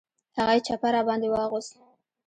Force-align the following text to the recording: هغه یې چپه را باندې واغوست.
هغه 0.37 0.53
یې 0.57 0.61
چپه 0.67 0.89
را 0.95 1.01
باندې 1.07 1.27
واغوست. 1.29 1.73